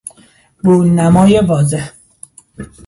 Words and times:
برون 0.63 0.95
نمای 0.99 1.39
واضح 1.39 1.91